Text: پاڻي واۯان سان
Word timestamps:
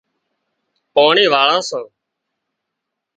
پاڻي 0.93 1.25
واۯان 1.33 1.59
سان 1.69 1.85